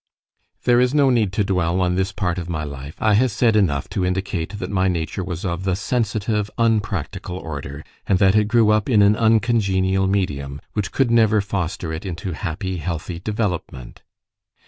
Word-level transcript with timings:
There 0.63 0.79
is 0.79 0.95
no 0.95 1.11
need 1.11 1.31
to 1.33 1.43
dwell 1.43 1.79
on 1.79 1.93
this 1.93 2.11
part 2.11 2.39
of 2.39 2.49
my 2.49 2.63
life. 2.63 2.95
I 2.97 3.13
have 3.13 3.29
said 3.29 3.55
enough 3.55 3.87
to 3.89 4.03
indicate 4.03 4.57
that 4.57 4.71
my 4.71 4.87
nature 4.87 5.23
was 5.23 5.45
of 5.45 5.63
the 5.63 5.75
sensitive, 5.75 6.49
unpractical 6.57 7.37
order, 7.37 7.83
and 8.07 8.17
that 8.17 8.33
it 8.35 8.45
grew 8.47 8.71
up 8.71 8.89
in 8.89 9.03
an 9.03 9.15
uncongenial 9.15 10.07
medium, 10.07 10.59
which 10.73 10.91
could 10.91 11.11
never 11.11 11.39
foster 11.39 11.93
it 11.93 12.03
into 12.03 12.31
happy, 12.31 12.77
healthy 12.77 13.19
development. 13.19 14.01